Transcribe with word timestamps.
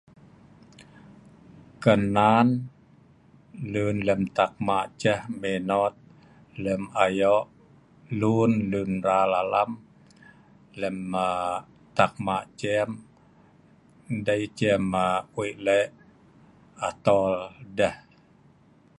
Kan 1.83 2.01
nan 2.15 2.47
lun 3.71 3.97
lem 4.07 4.21
tak 4.37 4.51
mah' 4.65 4.89
ceh 5.01 5.21
minot 5.41 5.93
lem 6.63 6.81
ayo 7.05 7.35
lun 8.19 8.51
lunmral 8.71 9.31
alam, 9.41 9.71
lem 10.79 10.97
aa 11.27 11.55
tak 11.97 12.13
ma 12.25 12.37
cem, 12.59 12.89
dei 14.25 14.43
cem 14.57 14.83
aa 15.05 15.17
wei' 15.35 15.55
leh' 15.65 15.93
atol 16.87 17.31
deh. 17.77 17.97